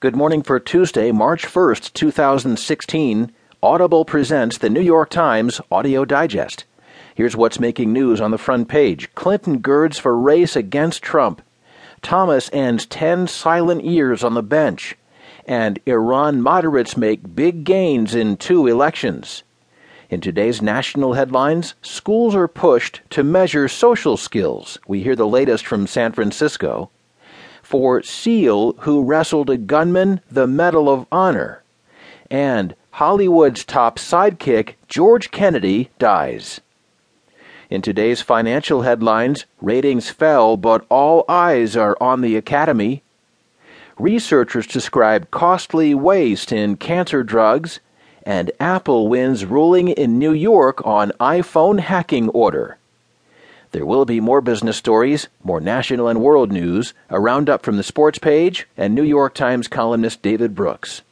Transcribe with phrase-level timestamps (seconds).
[0.00, 3.32] Good morning for Tuesday, March 1st, 2016.
[3.62, 6.64] Audible presents the New York Times Audio Digest.
[7.14, 11.42] Here's what's making news on the front page Clinton girds for race against Trump.
[12.00, 14.96] Thomas ends 10 silent years on the bench.
[15.44, 19.42] And Iran moderates make big gains in two elections.
[20.08, 24.78] In today's national headlines, schools are pushed to measure social skills.
[24.88, 26.88] We hear the latest from San Francisco
[27.62, 31.62] for SEAL who wrestled a gunman the Medal of Honor.
[32.30, 36.60] And Hollywood's top sidekick, George Kennedy, dies.
[37.70, 43.02] In today's financial headlines, ratings fell, but all eyes are on the Academy.
[43.96, 47.78] Researchers describe costly waste in cancer drugs,
[48.24, 52.76] and Apple wins ruling in New York on iPhone hacking order.
[53.72, 57.84] There will be more business stories, more national and world news, a roundup from the
[57.84, 61.02] sports page, and New York Times columnist David Brooks.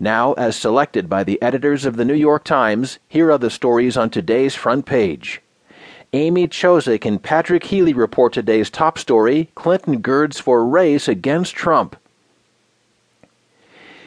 [0.00, 3.96] Now, as selected by the editors of the New York Times, here are the stories
[3.96, 5.42] on today's front page.
[6.12, 11.94] Amy Chozick and Patrick Healy report today's top story Clinton girds for race against Trump.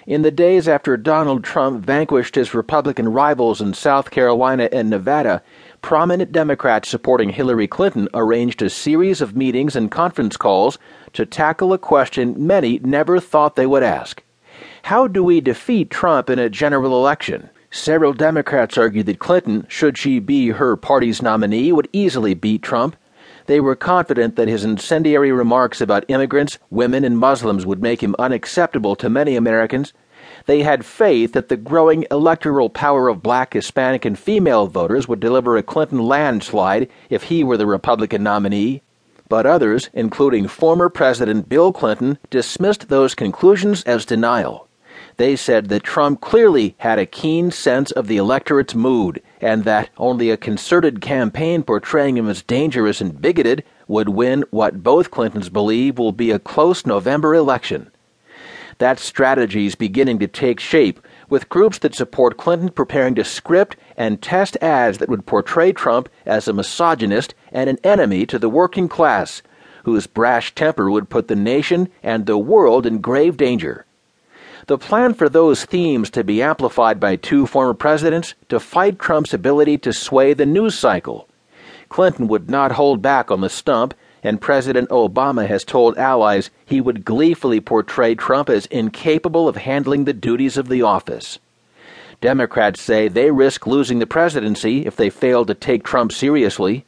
[0.08, 5.42] In the days after Donald Trump vanquished his Republican rivals in South Carolina and Nevada,
[5.82, 10.78] prominent Democrats supporting Hillary Clinton arranged a series of meetings and conference calls
[11.14, 14.22] to tackle a question many never thought they would ask
[14.84, 17.50] How do we defeat Trump in a general election?
[17.72, 22.96] Several Democrats argued that Clinton, should she be her party's nominee, would easily beat Trump.
[23.48, 28.16] They were confident that his incendiary remarks about immigrants, women, and Muslims would make him
[28.18, 29.94] unacceptable to many Americans.
[30.48, 35.20] They had faith that the growing electoral power of black, Hispanic, and female voters would
[35.20, 38.82] deliver a Clinton landslide if he were the Republican nominee.
[39.30, 44.68] But others, including former President Bill Clinton, dismissed those conclusions as denial.
[45.18, 49.90] They said that Trump clearly had a keen sense of the electorate's mood, and that
[49.98, 55.50] only a concerted campaign portraying him as dangerous and bigoted would win what both Clintons
[55.50, 57.92] believe will be a close November election.
[58.78, 61.00] That strategy is beginning to take shape,
[61.30, 66.10] with groups that support Clinton preparing to script and test ads that would portray Trump
[66.26, 69.42] as a misogynist and an enemy to the working class,
[69.86, 73.86] whose brash temper would put the nation and the world in grave danger.
[74.68, 79.32] The plan for those themes to be amplified by two former presidents to fight Trump's
[79.32, 81.28] ability to sway the news cycle.
[81.88, 83.94] Clinton would not hold back on the stump,
[84.24, 90.06] and President Obama has told allies he would gleefully portray Trump as incapable of handling
[90.06, 91.38] the duties of the office.
[92.20, 96.86] Democrats say they risk losing the presidency if they fail to take Trump seriously.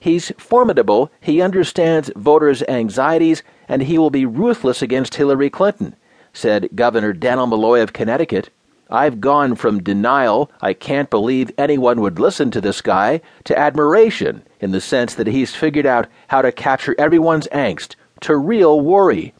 [0.00, 5.94] He's formidable, he understands voters' anxieties, and he will be ruthless against Hillary Clinton
[6.36, 8.50] said Governor Dannel Malloy of Connecticut.
[8.90, 14.42] I've gone from denial, I can't believe anyone would listen to this guy, to admiration
[14.60, 19.34] in the sense that he's figured out how to capture everyone's angst, to real worry.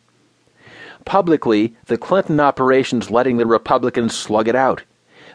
[1.04, 4.82] Publicly, the Clinton operation's letting the Republicans slug it out.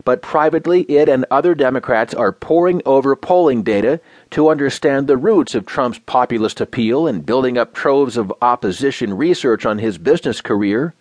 [0.03, 4.01] But privately, it and other Democrats are poring over polling data
[4.31, 9.65] to understand the roots of Trump's populist appeal and building up troves of opposition research
[9.65, 10.95] on his business career.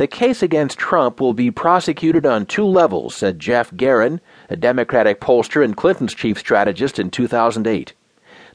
[0.00, 5.20] The case against Trump will be prosecuted on two levels, said Geoff Garin, a Democratic
[5.20, 7.92] pollster and Clinton's chief strategist in 2008.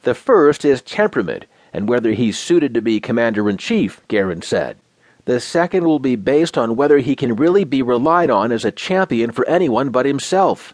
[0.01, 4.78] The first is temperament and whether he's suited to be commander in chief, Garin said.
[5.25, 8.72] The second will be based on whether he can really be relied on as a
[8.72, 10.73] champion for anyone but himself.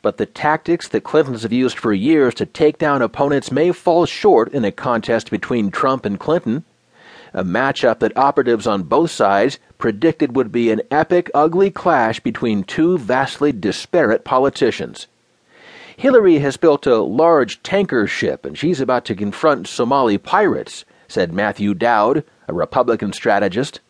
[0.00, 4.06] But the tactics that Clintons have used for years to take down opponents may fall
[4.06, 6.64] short in a contest between Trump and Clinton
[7.32, 12.64] a matchup that operatives on both sides predicted would be an epic, ugly clash between
[12.64, 15.06] two vastly disparate politicians.
[15.96, 21.32] Hillary has built a large tanker ship, and she's about to confront Somali pirates, said
[21.32, 23.80] Matthew Dowd, a Republican strategist.